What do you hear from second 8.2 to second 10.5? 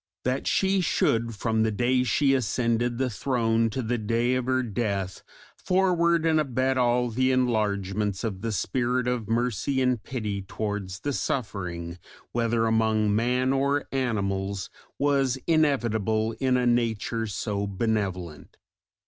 of the spirit of mercy and pity